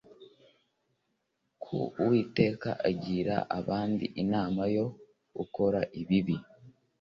[1.63, 4.85] ku Uwiteka akagira abandi inama yo
[5.37, 6.35] gukora ibibi